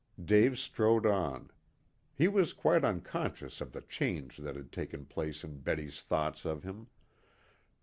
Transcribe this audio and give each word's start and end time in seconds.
Dave 0.25 0.57
strode 0.57 1.05
on. 1.05 1.51
He 2.15 2.27
was 2.27 2.53
quite 2.53 2.83
unconscious 2.83 3.61
of 3.61 3.71
the 3.71 3.81
change 3.81 4.37
that 4.37 4.55
had 4.55 4.71
taken 4.71 5.05
place 5.05 5.43
in 5.43 5.59
Betty's 5.59 6.01
thoughts 6.01 6.43
of 6.43 6.63
him. 6.63 6.87